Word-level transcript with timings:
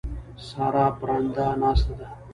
سارا 0.47 0.85
برنده 0.99 1.45
ناسته 1.61 1.93
ده. 1.99 2.07